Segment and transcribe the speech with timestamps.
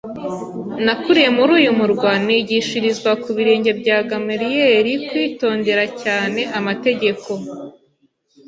[0.85, 7.29] nakuriye muri uyu murwa, nigishirizwa ku birenge bya Gamariyeri kwitondera cyane amategeko